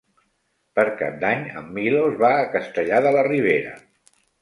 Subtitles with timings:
[0.79, 3.81] Per Cap d'Any en Milos va a Castellar de la Ribera.